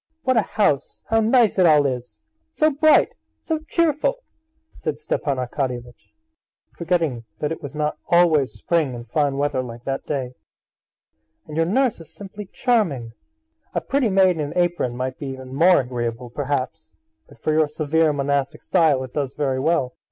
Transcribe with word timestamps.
What 0.23 0.35
a 0.35 0.41
house, 0.41 1.03
how 1.11 1.19
nice 1.19 1.59
it 1.59 1.67
all 1.67 1.85
is! 1.85 2.21
So 2.49 2.71
bright, 2.71 3.09
so 3.39 3.59
cheerful!" 3.59 4.23
said 4.79 4.97
Stepan 4.97 5.37
Arkadyevitch, 5.37 6.11
forgetting 6.75 7.25
that 7.37 7.51
it 7.51 7.61
was 7.61 7.75
not 7.75 7.99
always 8.07 8.51
spring 8.51 8.95
and 8.95 9.07
fine 9.07 9.37
weather 9.37 9.61
like 9.61 9.83
that 9.83 10.07
day. 10.07 10.33
"And 11.45 11.55
your 11.55 11.67
nurse 11.67 11.99
is 11.99 12.11
simply 12.15 12.47
charming! 12.51 13.13
A 13.75 13.79
pretty 13.81 14.09
maid 14.09 14.37
in 14.37 14.39
an 14.39 14.53
apron 14.55 14.97
might 14.97 15.19
be 15.19 15.27
even 15.27 15.53
more 15.53 15.81
agreeable, 15.81 16.31
perhaps; 16.31 16.89
but 17.27 17.37
for 17.37 17.53
your 17.53 17.67
severe 17.67 18.11
monastic 18.11 18.63
style 18.63 19.03
it 19.03 19.13
does 19.13 19.35
very 19.35 19.59
well." 19.59 19.93